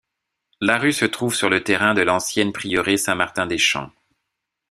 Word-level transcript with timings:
La 0.61 0.79
rue 0.79 0.93
se 0.93 1.05
trouve 1.05 1.35
sur 1.35 1.47
le 1.47 1.63
terrain 1.63 1.93
de 1.93 2.01
l'ancienne 2.01 2.51
prieuré 2.53 2.97
Saint-Martin-des-Champs. 2.97 3.91